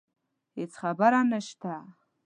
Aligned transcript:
هیڅ 0.57 0.71
خبره 0.81 1.21
نشته 1.33 1.75